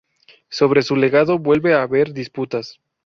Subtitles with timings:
[0.49, 2.79] Sobre su legado vuelve a haber disputas.